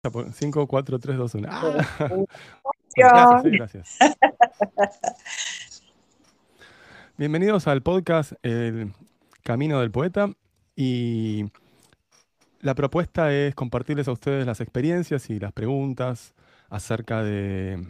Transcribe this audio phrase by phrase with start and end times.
[0.00, 1.48] 5, 4, 3, 2, 1.
[2.94, 3.98] Gracias, gracias.
[7.16, 8.92] Bienvenidos al podcast El
[9.42, 10.30] Camino del Poeta
[10.76, 11.46] y
[12.60, 16.32] la propuesta es compartirles a ustedes las experiencias y las preguntas
[16.70, 17.84] acerca de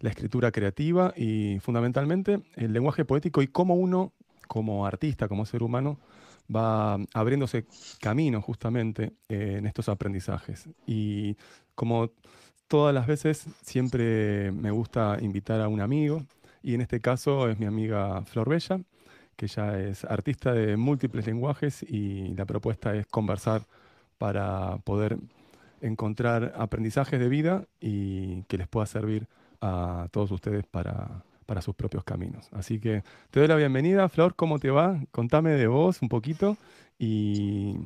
[0.00, 4.12] la escritura creativa y fundamentalmente el lenguaje poético y cómo uno,
[4.46, 5.96] como artista, como ser humano,
[6.54, 7.64] va abriéndose
[8.00, 10.68] camino justamente eh, en estos aprendizajes.
[10.86, 11.36] Y
[11.74, 12.10] como
[12.68, 16.24] todas las veces, siempre me gusta invitar a un amigo,
[16.62, 18.80] y en este caso es mi amiga Flor Bella,
[19.36, 23.62] que ya es artista de múltiples lenguajes y la propuesta es conversar
[24.18, 25.18] para poder
[25.80, 29.28] encontrar aprendizajes de vida y que les pueda servir
[29.60, 32.48] a todos ustedes para para sus propios caminos.
[32.52, 35.00] Así que te doy la bienvenida, Flor, ¿cómo te va?
[35.12, 36.56] Contame de vos un poquito
[36.98, 37.76] y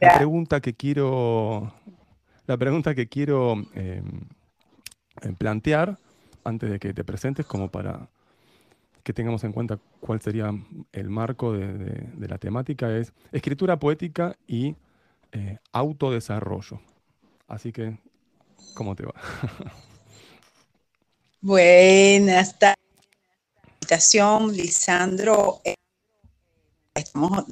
[0.00, 1.72] la pregunta que quiero,
[2.46, 4.20] la pregunta que quiero em,
[5.22, 5.98] em, plantear
[6.44, 8.08] antes de que te presentes, como para
[9.02, 10.50] que tengamos en cuenta cuál sería
[10.92, 14.76] el marco de, la temática, es escritura poética y
[15.32, 16.80] eh, autodesarrollo.
[17.48, 17.98] Así que,
[18.74, 19.14] ¿cómo te va?
[21.40, 22.81] Buenas tardes
[23.92, 25.60] invitación, Lisandro.
[25.64, 25.74] Eh,
[26.94, 27.44] estamos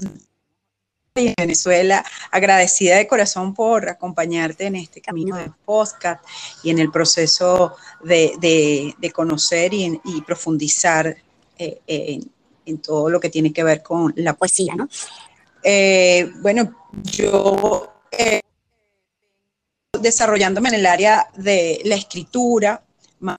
[1.15, 6.25] en Venezuela, agradecida de corazón por acompañarte en este camino de podcast
[6.63, 11.15] y en el proceso de, conocer y, profundizar
[11.59, 12.23] eh,
[12.65, 14.89] en, todo lo que tiene que ver con la poesía, ¿no?
[15.63, 17.93] Eh, bueno, yo
[19.93, 22.83] desarrollándome en el área de la escritura,
[23.19, 23.37] más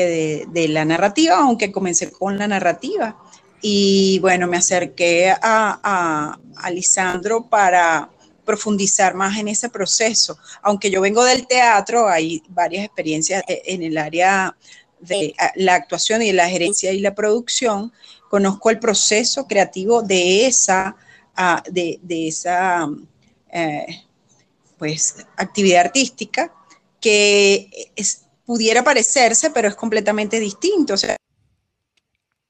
[0.00, 3.16] de, la narrativa, aunque comencé con la narrativa.
[3.60, 8.10] Y bueno, me acerqué a, a, Lisandro para
[8.44, 10.38] profundizar más en ese proceso.
[10.62, 14.54] Aunque yo vengo del teatro, hay varias experiencias en el área
[15.00, 17.92] de la actuación y la gerencia y la producción.
[18.28, 20.96] Conozco el proceso creativo de esa,
[21.70, 22.88] de, esa
[23.52, 24.04] eh,
[24.78, 26.52] pues, actividad artística
[27.00, 30.94] que es, pudiera parecerse, pero es completamente distinto.
[30.94, 31.16] O sea,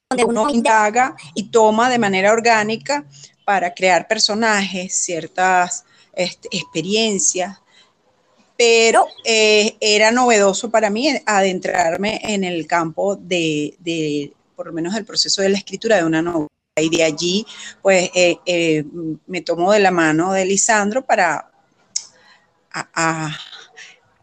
[0.09, 3.05] donde uno indaga y toma de manera orgánica
[3.43, 7.59] para crear personajes, ciertas este, experiencias,
[8.57, 15.05] pero eh, era novedoso para mí adentrarme en el campo de, por lo menos el
[15.05, 16.49] proceso de la escritura de una novela.
[16.77, 17.45] Y de allí,
[17.81, 18.83] pues, eh, eh,
[19.27, 21.49] me tomó de la mano de Lisandro para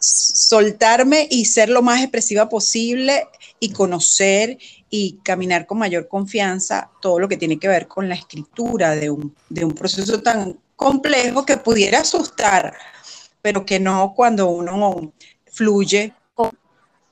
[0.03, 3.29] soltarme y ser lo más expresiva posible
[3.61, 4.59] y conocer
[4.91, 9.09] y caminar con mayor confianza todo lo que tiene que ver con la escritura de
[9.11, 9.35] un,
[9.75, 12.77] proceso tan complejo que pudiera asustar,
[13.41, 15.13] pero que no cuando uno
[15.47, 16.13] fluye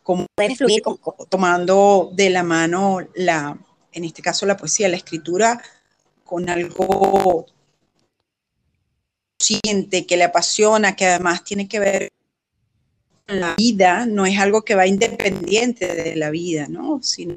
[0.03, 0.83] como puede fluir
[1.29, 3.57] tomando de la mano la,
[3.93, 5.63] en este caso la poesía, la escritura
[6.25, 7.47] con algo
[9.39, 12.13] siente, que le apasiona, que además tiene que ver
[13.33, 17.03] la vida no es algo que va independiente de la vida, ¿no?
[17.03, 17.37] Sino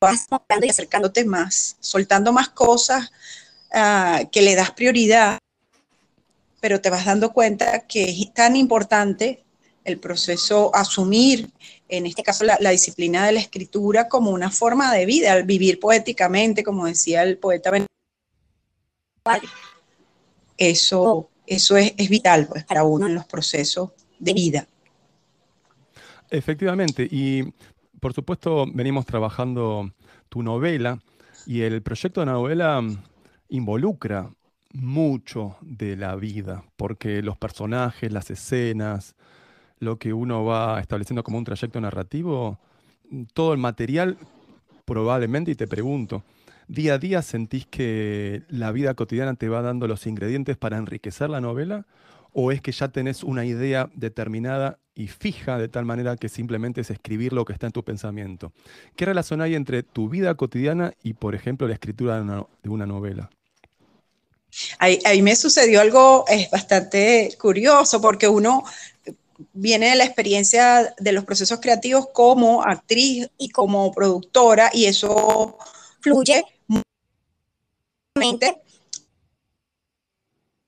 [0.00, 0.26] vas
[0.62, 3.10] y acercándote más, soltando más cosas
[3.72, 5.38] ah, que le das prioridad,
[6.60, 9.44] pero te vas dando cuenta que es tan importante
[9.84, 11.50] el proceso asumir,
[11.88, 15.78] en este caso, la, disciplina de la escritura como una forma de vida, al vivir
[15.78, 17.70] poéticamente, como decía el poeta
[20.56, 24.66] Eso, eso es, es vital pues, para uno en los procesos de vida.
[26.30, 27.44] Efectivamente, y
[28.00, 29.90] por supuesto venimos trabajando
[30.28, 30.98] tu novela
[31.46, 32.82] y el proyecto de la novela
[33.48, 34.30] involucra
[34.72, 39.14] mucho de la vida, porque los personajes, las escenas,
[39.78, 42.58] lo que uno va estableciendo como un trayecto narrativo,
[43.32, 44.18] todo el material
[44.84, 46.24] probablemente, y te pregunto,
[46.68, 51.30] día a día sentís que la vida cotidiana te va dando los ingredientes para enriquecer
[51.30, 51.86] la novela
[52.38, 56.82] ¿O es que ya tenés una idea determinada y fija de tal manera que simplemente
[56.82, 58.52] es escribir lo que está en tu pensamiento?
[58.94, 62.22] ¿Qué relación hay entre tu vida cotidiana y, por ejemplo, la escritura
[62.62, 63.30] de una, novela?
[64.78, 68.64] Ahí, ahí, me sucedió algo es bastante curioso porque uno
[69.54, 75.56] viene de la experiencia de los procesos creativos como actriz y como productora y eso
[76.00, 76.44] fluye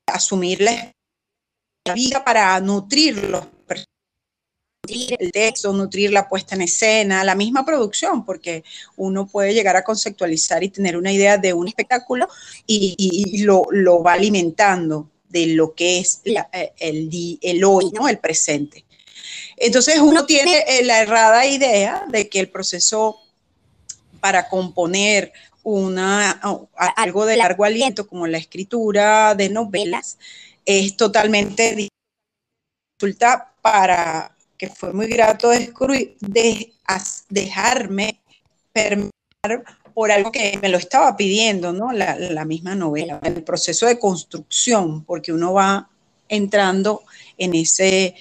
[0.07, 0.98] asumir la
[1.95, 3.49] vida para nutrirlo,
[4.83, 8.65] nutrir el texto, nutrir la puesta en escena, la misma producción, porque
[8.97, 12.29] uno puede llegar a conceptualizar y tener una idea de un espectáculo
[12.67, 18.09] y, lo, va alimentando de lo que es eh, el, el hoy, ¿no?
[18.09, 18.85] El presente.
[19.57, 23.19] Entonces uno tiene eh, la errada idea de que el proceso
[24.21, 25.33] para componer
[25.63, 26.41] una,
[26.97, 30.19] algo de largo aliento como la escritura de novelas
[30.69, 31.89] es totalmente
[33.01, 36.75] resulta para que fue muy grato descubrir, de,
[37.31, 38.21] dejarme
[38.73, 39.13] permitir
[39.95, 41.93] por algo que me lo estaba pidiendo, ¿no?
[41.93, 45.89] La, la, misma novela, el proceso de construcción, porque uno va
[46.29, 47.03] entrando
[47.39, 48.15] en ese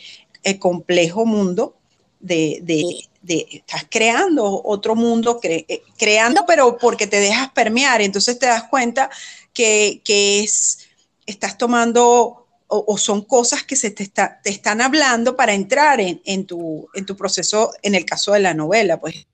[0.44, 1.76] eh, complejo mundo
[2.20, 8.46] de, de, estás creando otro mundo, eh, creando, pero porque te dejas permear, entonces te
[8.46, 9.10] das cuenta
[9.54, 10.87] que, que es,
[11.28, 16.22] estás tomando o, son cosas que se te, está, te están hablando para entrar en,
[16.26, 19.26] en, tu, en tu proceso, en el caso de la novela, pues.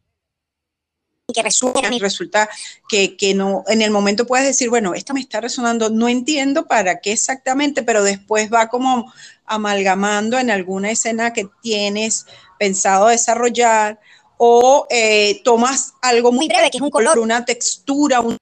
[1.33, 2.47] Que resuenan y resulta
[2.87, 6.67] que, que, no, en el momento puedes decir, bueno, esto me está resonando, no entiendo
[6.67, 9.11] para qué exactamente, pero después va como
[9.45, 12.27] amalgamando en alguna escena que tienes
[12.59, 13.99] pensado desarrollar
[14.37, 18.37] o eh, tomas algo muy breve, que es un color, una textura, un,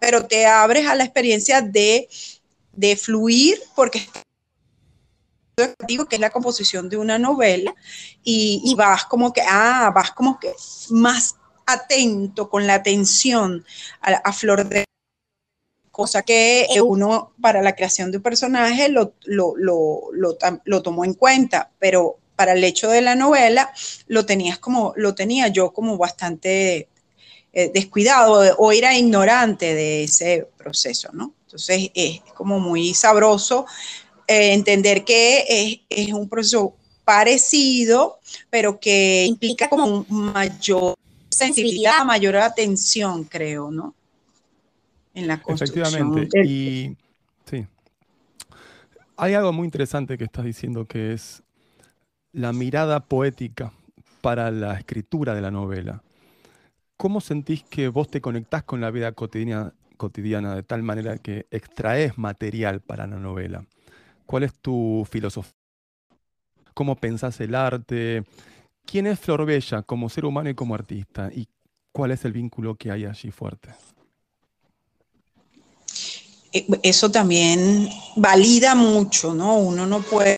[0.00, 2.08] pero te abres a la experiencia de
[2.78, 4.06] de fluir, porque
[6.08, 7.74] que es la composición de una novela,
[8.22, 10.52] y, vas como que, ah, vas como que
[10.90, 11.34] más
[11.66, 13.64] atento con la atención
[14.00, 14.84] a, flor de
[15.90, 22.18] cosa que uno para la creación de un personaje lo, lo, tomó en cuenta, pero
[22.36, 23.72] para el hecho de la novela
[24.06, 26.88] lo tenías como, lo tenía yo como bastante
[27.52, 31.32] eh, descuidado o era ignorante de ese proceso, ¿no?
[31.46, 33.64] Entonces es como muy sabroso
[34.26, 36.74] eh, entender que es, un proceso
[37.04, 38.18] parecido,
[38.50, 40.94] pero que implica como mayor
[41.30, 43.94] sensibilidad, mayor atención, creo, ¿no?
[45.14, 45.86] En la construcción.
[45.86, 46.46] Efectivamente.
[46.46, 46.96] Y
[47.50, 47.66] sí.
[49.16, 51.42] Hay algo muy interesante que estás diciendo que es
[52.32, 53.72] la mirada poética
[54.20, 56.02] para la escritura de la novela.
[56.98, 61.46] ¿Cómo sentís que vos te conectás con la vida cotidiana, cotidiana de tal manera que
[61.52, 63.64] extraes material para la novela?
[64.26, 65.54] ¿Cuál es tu filosofía?
[66.74, 68.24] ¿Cómo pensás el arte?
[68.84, 71.30] ¿Quién es Flor Bella como ser humano y como artista?
[71.32, 71.46] ¿Y
[71.92, 73.68] cuál es el vínculo que hay allí fuerte?
[76.52, 79.56] Eh, eso también valida mucho, ¿no?
[79.58, 80.36] Uno no puede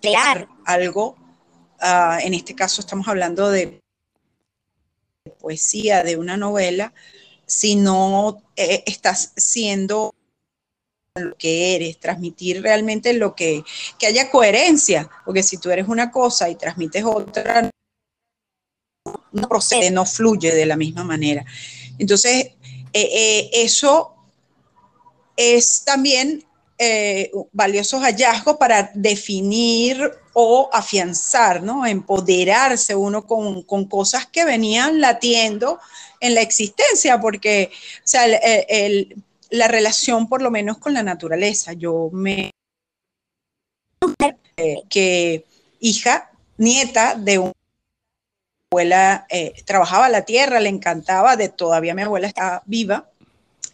[0.00, 1.14] crear algo.
[1.78, 3.82] Ah, en este caso estamos hablando de
[5.28, 6.92] poesía, de una novela,
[7.46, 10.14] si no eh, estás siendo
[11.14, 13.64] lo que eres, transmitir realmente lo que,
[13.98, 17.70] que haya coherencia, porque si tú eres una cosa y transmites otra,
[19.32, 21.44] no procede, no fluye de la misma manera.
[21.98, 22.52] Entonces,
[22.92, 24.14] eh, eh, eso
[25.36, 26.44] es también
[26.78, 30.00] eh, valiosos hallazgos para definir
[30.32, 31.84] o afianzar, ¿no?
[31.84, 35.80] Empoderarse uno con, cosas que venían latiendo
[36.20, 38.28] en la existencia, porque, o sea,
[39.50, 41.72] la relación por lo menos con la naturaleza.
[41.72, 42.52] Yo me...
[44.56, 45.44] Eh, que
[45.80, 47.52] hija, nieta de una
[48.70, 53.08] abuela, eh, trabajaba la tierra, le encantaba, de todavía mi abuela está viva,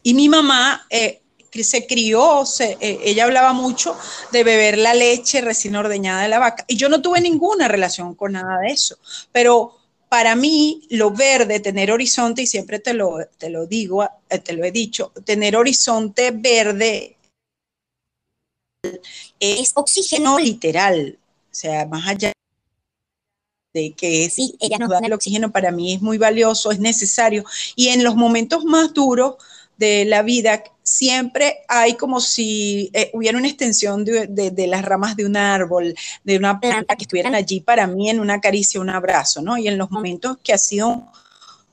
[0.03, 0.87] y mi mamá
[1.63, 3.97] se crió, eh, ella hablaba mucho
[4.33, 6.65] de beber la leche recién ordeñada de la vaca.
[6.67, 8.99] Y yo no tuve ninguna relación con nada de eso.
[9.31, 9.77] Pero
[10.09, 14.53] para mí, lo verde, tener horizonte, y siempre te lo, te lo digo, eh, te
[14.55, 17.17] lo he dicho, tener horizonte verde
[19.41, 21.19] es oxígeno literal.
[21.51, 22.33] O sea, más allá
[23.73, 27.45] de que sí, ella nos da el oxígeno, para mí es muy valioso, es necesario.
[27.75, 29.37] Y en los momentos más duros,
[29.77, 35.25] de la vida, siempre hay como si eh, hubiera una extensión de, las ramas de
[35.25, 39.43] un árbol, de una planta que estuvieran allí para mí en una caricia, un abrazo,
[39.43, 39.57] ¿no?
[39.57, 41.07] Y en los momentos que ha sido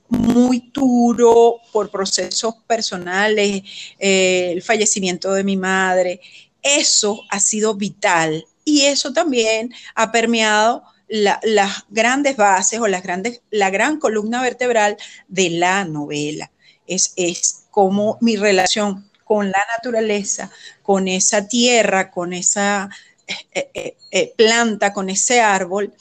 [0.08, 3.62] muy duro por procesos personales,
[3.98, 6.20] eh, el fallecimiento de mi madre,
[6.62, 13.42] eso ha sido vital y eso también ha permeado las grandes bases o las grandes,
[13.50, 14.96] la gran columna vertebral
[15.28, 16.50] de la novela.
[16.86, 20.50] Es, es cómo mi relación con la naturaleza,
[20.82, 22.90] con esa tierra, con esa
[23.26, 25.92] eh, eh, eh, planta, con ese árbol,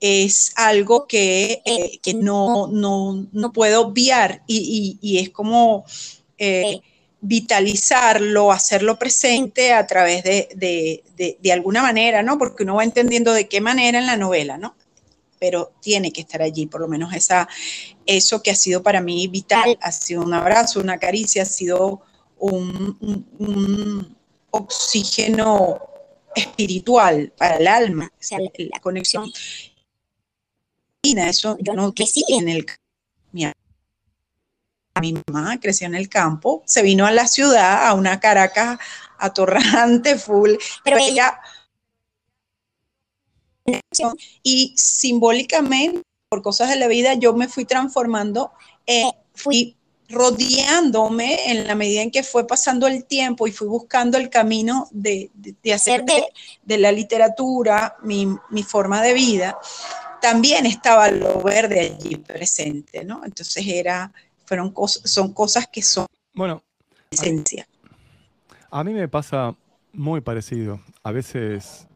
[0.00, 1.62] es algo que,
[2.16, 5.86] no, no, puedo obviar y, es como
[7.22, 12.36] vitalizarlo, hacerlo presente a través de, de, alguna manera, ¿no?
[12.36, 14.74] Porque uno va entendiendo de qué manera en la novela, ¿no?
[15.46, 17.46] Pero tiene que estar allí, por lo menos esa,
[18.06, 22.00] eso que ha sido para mí vital, ha sido un abrazo, una caricia, ha sido
[22.38, 24.16] un,
[24.48, 25.82] oxígeno
[26.34, 29.30] espiritual para el alma, o sea, la, conexión.
[31.02, 32.64] Eso yo no crecí en el
[33.32, 33.44] mi,
[35.02, 38.78] mi mamá creció en el campo, se vino a la ciudad, a una Caracas
[39.18, 41.38] atorrante, full, pero ella
[44.42, 48.52] y simbólicamente, por cosas de la vida, yo me fui transformando,
[48.86, 49.76] eh, fui
[50.08, 54.88] rodeándome en la medida en que fue pasando el tiempo y fui buscando el camino
[54.90, 55.30] de,
[55.72, 59.58] hacer de, la literatura mi, forma de vida,
[60.20, 63.24] también estaba lo verde allí presente, ¿no?
[63.24, 64.12] Entonces era,
[64.44, 66.62] fueron cosas, son cosas que son bueno,
[67.10, 67.66] esencia.
[68.70, 69.54] A mí me pasa
[69.92, 70.80] muy parecido.
[71.02, 71.86] A veces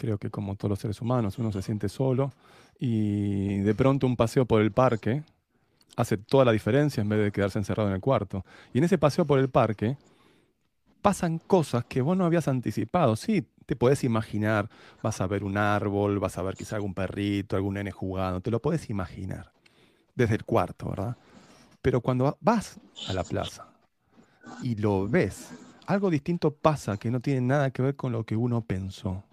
[0.00, 2.32] creo que como todos los seres humanos, uno se siente solo
[2.78, 5.22] y de pronto un paseo por el parque
[5.94, 8.42] hace toda la diferencia en vez de quedarse encerrado en el cuarto.
[8.72, 9.98] Y en ese paseo por el parque
[11.02, 13.14] pasan cosas que vos no habías anticipado.
[13.14, 14.70] Sí, te puedes imaginar,
[15.02, 18.50] vas a ver un árbol, vas a ver quizá algún perrito, algún nene jugando, te
[18.50, 19.52] lo puedes imaginar
[20.14, 21.14] desde el cuarto, ¿verdad?
[21.82, 23.66] Pero cuando vas a la plaza
[24.62, 25.50] y lo ves,
[25.86, 29.24] algo distinto pasa que no tiene nada que ver con lo que uno pensó.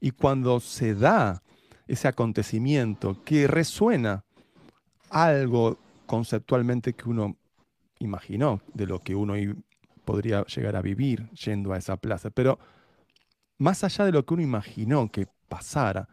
[0.00, 1.42] Y cuando se da
[1.86, 4.24] ese acontecimiento que resuena
[5.10, 7.36] algo conceptualmente que uno
[7.98, 9.34] imaginó de lo que uno
[10.04, 12.58] podría llegar a vivir yendo a esa plaza, pero
[13.58, 16.08] más allá de lo que uno imaginó que pasara,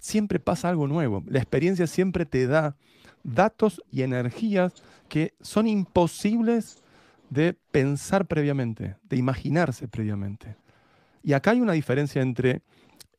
[0.00, 1.22] siempre pasa algo nuevo.
[1.26, 2.76] La experiencia siempre te da
[3.22, 4.72] datos y energías
[5.08, 6.82] que son imposibles
[7.30, 10.56] de pensar previamente, de imaginarse previamente.
[11.22, 12.62] Y acá hay una diferencia entre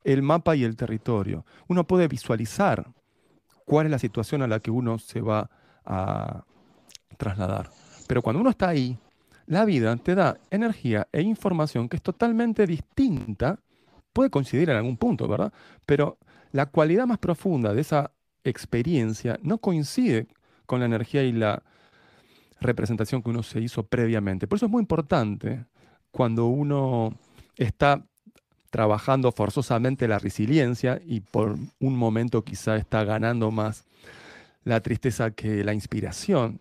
[0.07, 1.45] el mapa y el territorio.
[1.67, 2.87] Uno puede visualizar
[3.65, 5.49] cuál es la situación a la que uno se va
[5.83, 6.45] a
[7.17, 7.69] trasladar.
[8.07, 8.97] Pero cuando uno está ahí,
[9.47, 13.59] la vida te da energía e información que es totalmente distinta,
[14.13, 15.51] puede coincidir en algún punto, ¿verdad?
[15.85, 16.17] Pero
[16.53, 18.11] la cualidad más profunda de esa
[18.45, 20.27] experiencia no coincide
[20.65, 21.63] con la energía y la
[22.61, 24.47] representación que uno se hizo previamente.
[24.47, 25.65] Por eso es muy importante
[26.11, 27.13] cuando uno
[27.57, 28.05] está
[28.69, 33.85] trabajando forzosamente la resiliencia y por un momento quizá está ganando más
[34.63, 36.59] la tristeza que la inspiración,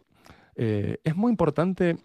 [0.55, 1.99] eh, es muy importante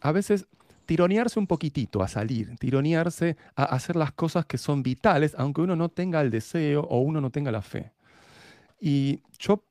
[0.00, 0.46] a veces
[0.86, 5.76] tironearse un poquitito a salir, tironearse a hacer las cosas que son vitales, aunque uno
[5.76, 7.92] no tenga el deseo o uno no tenga la fe.
[8.80, 9.62] Y yo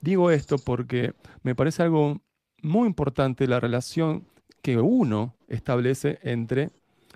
[0.00, 2.20] digo esto porque me parece algo
[2.62, 4.26] muy importante la relación
[4.62, 6.70] que uno establece entre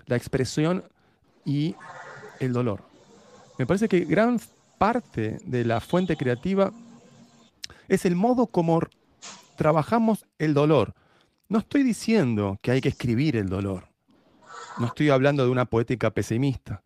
[0.05, 0.83] la expresión
[1.45, 1.75] y
[2.39, 2.83] el dolor.
[3.57, 4.39] Me parece que gran
[4.77, 6.71] parte de la fuente creativa
[7.87, 8.81] es el modo como
[9.55, 10.93] trabajamos el dolor.
[11.49, 13.89] No estoy diciendo que hay que escribir el dolor.
[14.79, 16.81] No estoy hablando de una poética pesimista.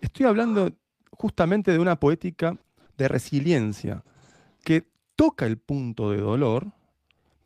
[0.00, 0.72] Estoy hablando
[1.10, 2.56] justamente de una poética
[2.96, 4.02] de resiliencia
[4.64, 6.66] que toca el punto de dolor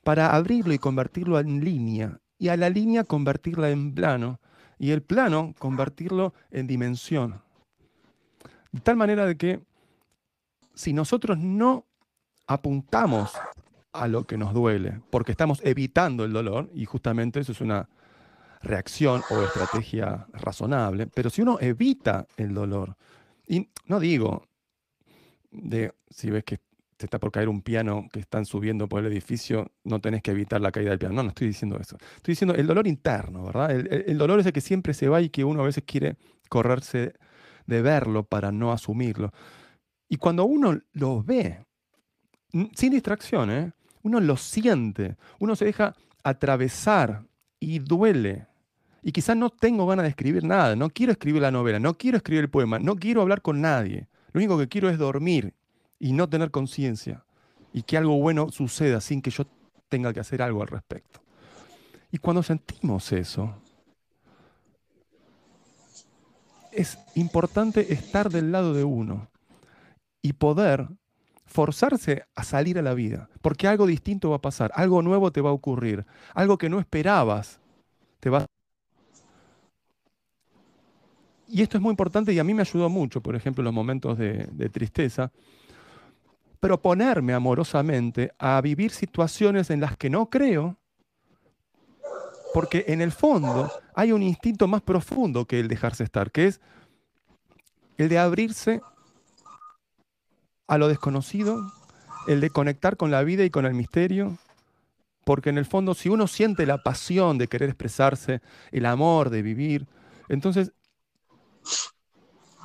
[0.02, 4.40] para abrirlo y convertirlo en línea y a la línea convertirla en plano
[4.80, 7.42] y el plano convertirlo en dimensión.
[8.72, 9.60] De tal manera de que
[10.74, 11.84] si nosotros no
[12.46, 13.30] apuntamos
[13.92, 17.90] a lo que nos duele, porque estamos evitando el dolor, y justamente eso es una
[18.62, 22.96] reacción o estrategia razonable, pero si uno evita el dolor,
[23.46, 24.46] y no digo
[25.50, 26.58] de si ves que
[27.00, 30.32] te está por caer un piano que están subiendo por el edificio, no tenés que
[30.32, 31.14] evitar la caída del piano.
[31.14, 31.96] No, no estoy diciendo eso.
[32.16, 33.70] Estoy diciendo el dolor interno, ¿verdad?
[33.70, 36.16] El, dolor es el que siempre se va y que uno a veces quiere
[36.50, 37.14] correrse
[37.66, 39.32] de verlo para no asumirlo.
[40.10, 41.64] Y cuando uno lo ve,
[42.74, 43.72] sin distracción, ¿eh?
[44.02, 47.24] uno lo siente, uno se deja atravesar
[47.58, 48.46] y duele.
[49.02, 52.18] Y quizás no tengo ganas de escribir nada, no quiero escribir la novela, no quiero
[52.18, 54.08] escribir el poema, no quiero hablar con nadie.
[54.32, 55.54] Lo único que quiero es dormir
[56.00, 57.24] y no tener conciencia
[57.72, 59.44] y que algo bueno suceda sin que yo
[59.88, 61.20] tenga que hacer algo al respecto.
[62.10, 63.54] Y cuando sentimos eso,
[66.72, 69.28] es importante estar del lado de uno
[70.22, 70.88] y poder
[71.44, 75.40] forzarse a salir a la vida, porque algo distinto va a pasar, algo nuevo te
[75.40, 77.60] va a ocurrir, algo que no esperabas
[78.20, 78.46] te va
[81.48, 83.74] Y esto es muy importante y a mí me ayudó mucho, por ejemplo, en los
[83.74, 85.32] momentos de, de tristeza,
[86.60, 90.76] proponerme amorosamente a vivir situaciones en las que no creo,
[92.52, 96.60] porque en el fondo hay un instinto más profundo que el dejarse estar, que es
[97.96, 98.80] el de abrirse
[100.66, 101.60] a lo desconocido,
[102.28, 104.38] el de conectar con la vida y con el misterio,
[105.24, 109.42] porque en el fondo si uno siente la pasión de querer expresarse, el amor de
[109.42, 109.86] vivir,
[110.28, 110.72] entonces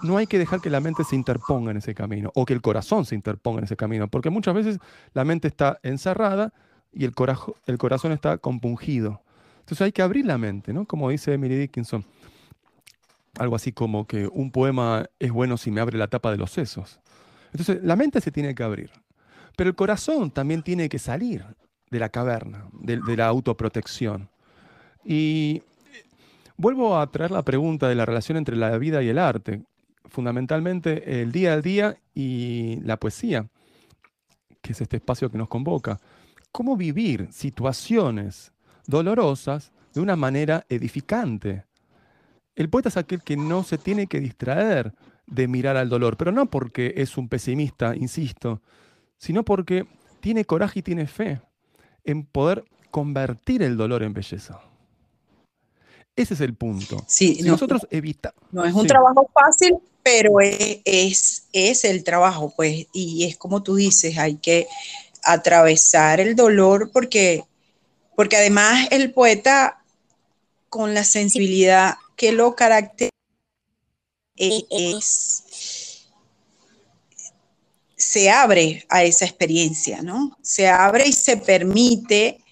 [0.03, 2.61] no hay que dejar que la mente se interponga en ese camino o que el
[2.61, 4.79] corazón se interponga en ese camino, porque muchas veces
[5.13, 6.53] la mente está encerrada
[6.91, 7.13] y el,
[7.65, 9.21] el corazón está compungido.
[9.59, 10.85] Entonces hay que abrir la mente, ¿no?
[10.85, 12.05] Como dice Emily Dickinson,
[13.37, 16.51] algo así como que un poema es bueno si me abre la tapa de los
[16.51, 16.99] sesos.
[17.51, 18.91] Entonces la mente se tiene que abrir,
[19.55, 21.45] pero el corazón también tiene que salir
[21.89, 24.29] de la caverna, de, de la autoprotección.
[25.03, 25.63] Y
[26.57, 29.63] vuelvo a traer la pregunta de la relación entre la vida y el arte
[30.09, 33.47] fundamentalmente el día a día y la poesía,
[34.61, 35.99] que es este espacio que nos convoca.
[36.51, 38.51] ¿Cómo vivir situaciones
[38.87, 41.65] dolorosas de una manera edificante?
[42.55, 44.93] El poeta es aquel que no se tiene que distraer
[45.27, 48.61] de mirar al dolor, pero no porque es un pesimista, insisto,
[49.17, 49.87] sino porque
[50.21, 51.41] tiene coraje y tiene fe
[52.03, 54.61] en poder convertir el dolor en belleza.
[56.15, 57.03] Ese es el punto.
[57.07, 58.41] si nosotros evitamos.
[58.51, 63.73] No es un trabajo fácil, pero es, es, el trabajo, pues, y es como tú
[63.75, 64.67] dices, hay que
[65.23, 67.43] atravesar el dolor porque,
[68.15, 69.83] porque además el poeta
[70.69, 73.09] con la sensibilidad que lo caracteriza
[74.35, 76.05] es,
[77.97, 80.37] se abre a esa experiencia, ¿no?
[80.43, 82.43] Se abre y se permite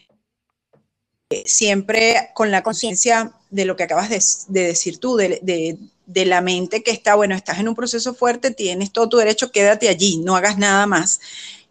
[1.30, 4.10] eh, siempre con la conciencia de lo que acabas
[4.50, 8.92] de, decir tú, de la mente que está, bueno, estás en un proceso fuerte, tienes
[8.92, 11.20] todo tu derecho, quédate allí, no hagas nada más.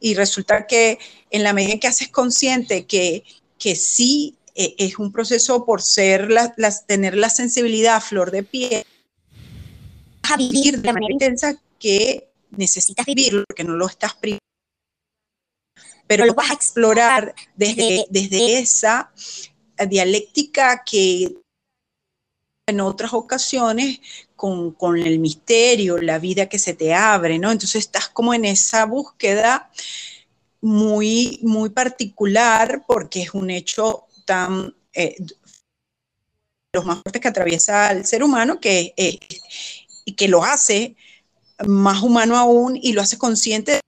[0.01, 0.99] Y resulta que
[1.31, 3.25] en la medida que haces consciente que,
[3.59, 8.43] que sí eh, es un proceso por ser las, tener la sensibilidad a flor de
[8.43, 8.85] piel,
[10.23, 14.43] a vivir de manera intensa que necesitas vivirlo porque no lo estás primero
[16.07, 19.11] pero lo vas a explorar desde, desde esa
[19.89, 21.42] dialéctica que
[22.73, 24.01] en otras ocasiones
[24.37, 27.53] con, el misterio, la vida que se te abre, ¿no?
[27.53, 29.71] Entonces estás como en esa búsqueda
[30.61, 34.75] muy, muy particular porque es un hecho tan...
[34.93, 35.17] Eh,
[36.75, 39.19] los más fuertes que atraviesa al ser humano que, eh,
[40.07, 40.97] y que lo hace
[41.67, 43.81] más humano aún y lo hace consciente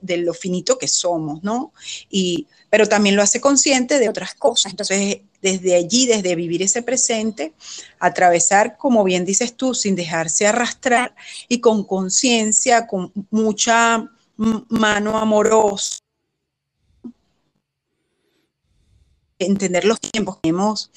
[0.00, 1.72] de lo finito que somos, ¿no?
[2.10, 4.72] Y, pero también lo hace consciente de otras cosas.
[4.72, 7.52] Entonces, desde allí, desde vivir ese presente,
[7.98, 11.14] atravesar, como bien dices tú, sin dejarse arrastrar
[11.48, 15.98] y con conciencia, con mucha mano amorosa,
[19.38, 20.90] entender los tiempos que tenemos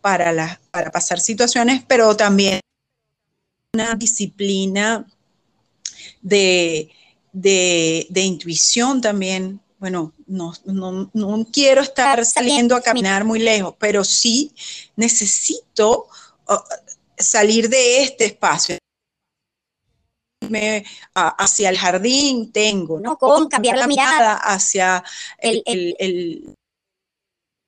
[0.00, 2.58] para, para pasar situaciones, pero también
[3.72, 5.06] una disciplina
[6.20, 6.90] de,
[7.32, 9.60] de, intuición también.
[9.82, 14.54] Bueno, no, no, quiero estar saliendo a caminar muy lejos, pero sí
[14.94, 16.06] necesito
[16.48, 16.54] uh,
[17.18, 18.78] salir de este espacio.
[21.16, 23.18] hacia el jardín tengo, ¿no?
[23.18, 25.02] Con cambiar la mirada hacia
[25.38, 26.54] el, el, el,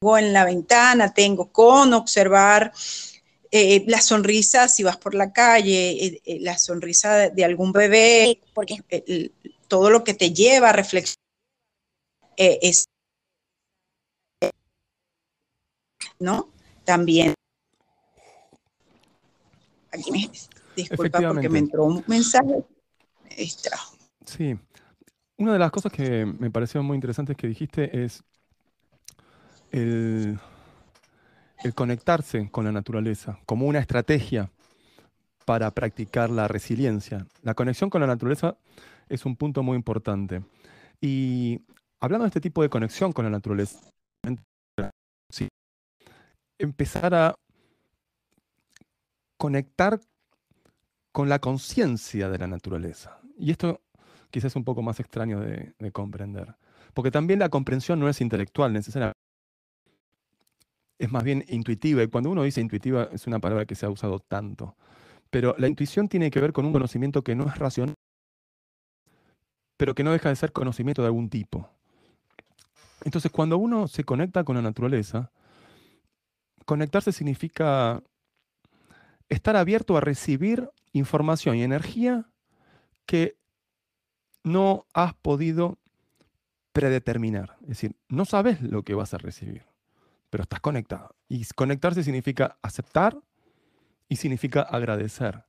[0.01, 2.73] en la ventana, tengo con observar
[3.51, 8.39] eh, la sonrisa si vas por la calle, eh, eh, la sonrisa de, algún bebé,
[8.55, 8.85] porque
[9.67, 11.24] todo lo que te lleva a reflexionar
[12.37, 12.87] es,
[16.19, 16.49] ¿no?
[16.85, 17.35] También.
[19.93, 20.31] Aquí me
[20.77, 22.65] disculpa porque me entró un mensaje.
[24.27, 24.59] Sí.
[25.37, 28.23] Una de las cosas que me pareció muy interesantes que dijiste es
[29.71, 30.39] el
[31.65, 34.51] el conectarse con la naturaleza como una estrategia
[35.47, 37.27] para practicar la resiliencia.
[37.43, 38.57] La conexión con la naturaleza
[39.09, 40.45] es un punto muy importante.
[41.01, 41.63] Y
[42.05, 43.81] hablando de este tipo de conexión con la naturaleza,
[46.59, 47.35] empezar a
[49.37, 50.01] conectar
[51.13, 53.21] con la conciencia de la naturaleza.
[53.37, 53.81] Y esto
[54.31, 56.55] quizás es un poco más extraño de, de comprender,
[56.95, 59.25] porque también la comprensión no es intelectual necesariamente
[60.99, 62.03] es más bien intuitiva.
[62.03, 64.77] Y cuando uno dice intuitiva es una palabra que se ha usado tanto.
[65.31, 67.95] Pero la intuición tiene que ver con un conocimiento que no es racional,
[69.77, 71.69] pero que no deja de ser conocimiento de algún tipo.
[73.05, 75.31] Entonces, cuando uno se conecta con la naturaleza,
[76.65, 78.03] conectarse significa
[79.29, 82.27] estar abierto a recibir información y energía
[83.07, 83.37] que
[84.43, 85.79] no has podido
[86.73, 87.57] predeterminar.
[87.63, 89.63] Es decir, no sabes lo que vas a recibir
[90.35, 91.15] pero estás conectado.
[91.29, 93.17] Y conectarse significa aceptar
[94.09, 95.45] y significa agradecer.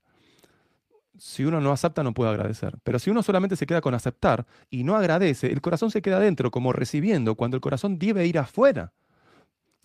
[1.17, 2.77] Si uno no acepta, no puede agradecer.
[2.83, 6.19] Pero si uno solamente se queda con aceptar y no agradece, el corazón se queda
[6.19, 8.93] dentro como recibiendo, cuando el corazón debe ir afuera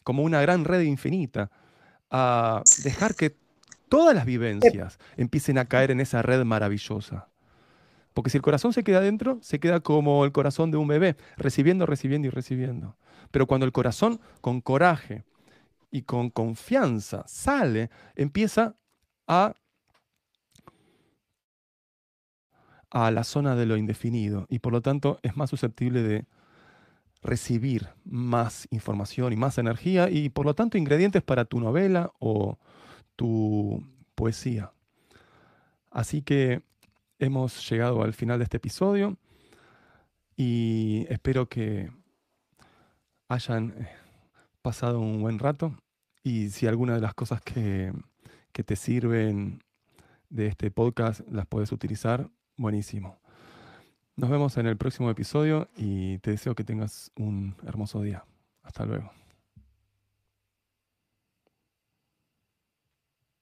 [0.03, 1.51] como una gran red infinita,
[2.11, 3.37] a dejar que
[3.88, 7.29] todas las vivencias empiecen a caer en esa red maravillosa.
[8.14, 11.16] Porque si el corazón se queda adentro, se queda como el corazón de un bebé,
[11.37, 12.97] recibiendo, recibiendo y recibiendo.
[13.31, 15.25] Pero cuando el corazón con coraje
[15.90, 18.75] y con confianza sale, empieza
[19.27, 19.55] a,
[22.90, 26.26] a la zona de lo indefinido y por lo tanto es más susceptible de
[27.22, 32.59] recibir más información y más energía y por lo tanto ingredientes para tu novela o
[33.16, 34.72] tu poesía.
[35.90, 36.62] Así que
[37.18, 39.16] hemos llegado al final de este episodio
[40.37, 41.90] y espero que
[43.29, 43.88] hayan eh,
[44.62, 45.76] pasado un buen rato
[46.22, 47.92] y si alguna de las cosas que,
[48.53, 49.62] que te sirven
[50.31, 53.18] de este podcast las puedes utilizar, buenísimo.
[54.16, 58.25] Nos vemos en el próximo episodio y te deseo que tengas un hermoso día.
[58.62, 59.11] Hasta luego.